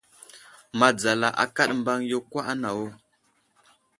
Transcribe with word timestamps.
Madzala 0.79 1.27
akaɗ 1.43 1.69
mbaŋ 1.79 1.99
yo 2.11 2.19
kwa 2.29 2.41
anawo. 2.51 2.85